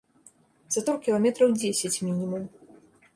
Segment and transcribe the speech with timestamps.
[0.75, 2.49] Затор кіламетраў дзесяць мінімум.